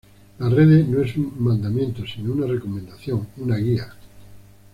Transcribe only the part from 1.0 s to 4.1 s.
es un mandamiento sino una recomendación, una guía.